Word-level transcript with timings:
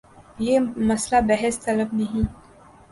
یہ 0.39 0.59
مسئلہ 0.89 1.21
بحث 1.27 1.59
طلب 1.65 1.89
نہیں۔ 1.93 2.25